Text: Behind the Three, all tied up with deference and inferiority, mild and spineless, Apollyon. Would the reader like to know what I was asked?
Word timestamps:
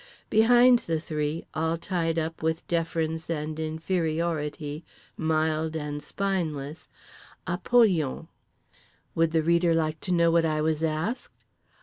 Behind 0.31 0.79
the 0.79 0.99
Three, 0.99 1.45
all 1.53 1.77
tied 1.77 2.17
up 2.17 2.41
with 2.41 2.67
deference 2.67 3.29
and 3.29 3.59
inferiority, 3.59 4.83
mild 5.15 5.75
and 5.75 6.01
spineless, 6.01 6.87
Apollyon. 7.45 8.27
Would 9.13 9.29
the 9.29 9.43
reader 9.43 9.75
like 9.75 9.99
to 9.99 10.11
know 10.11 10.31
what 10.31 10.43
I 10.43 10.59
was 10.59 10.81
asked? 10.83 11.43